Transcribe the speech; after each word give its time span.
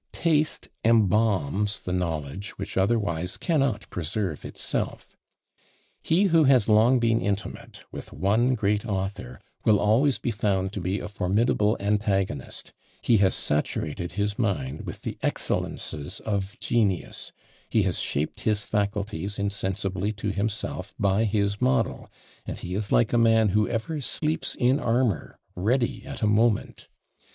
Taste 0.13 0.67
embalms 0.83 1.81
the 1.83 1.93
knowledge 1.93 2.57
which 2.57 2.75
otherwise 2.75 3.37
cannot 3.37 3.87
preserve 3.91 4.43
itself. 4.43 5.15
He 6.01 6.23
who 6.23 6.45
has 6.45 6.67
long 6.67 6.97
been 6.97 7.21
intimate 7.21 7.81
with 7.91 8.11
one 8.11 8.55
great 8.55 8.83
author 8.83 9.39
will 9.63 9.79
always 9.79 10.17
be 10.17 10.31
found 10.31 10.73
to 10.73 10.81
be 10.81 10.99
a 10.99 11.07
formidable 11.07 11.77
antagonist; 11.79 12.73
he 13.03 13.17
has 13.17 13.35
saturated 13.35 14.13
his 14.13 14.39
mind 14.39 14.87
with 14.87 15.03
the 15.03 15.19
excellences 15.21 16.19
of 16.21 16.59
genius; 16.59 17.31
he 17.69 17.83
has 17.83 17.99
shaped 17.99 18.39
his 18.39 18.65
faculties 18.65 19.37
insensibly 19.37 20.11
to 20.13 20.29
himself 20.31 20.95
by 20.97 21.25
his 21.25 21.61
model, 21.61 22.09
and 22.47 22.57
he 22.57 22.73
is 22.73 22.91
like 22.91 23.13
a 23.13 23.19
man 23.19 23.49
who 23.49 23.67
ever 23.69 24.01
sleeps 24.01 24.55
in 24.55 24.79
armour, 24.79 25.37
ready 25.55 26.03
at 26.07 26.23
a 26.23 26.25
moment! 26.25 26.87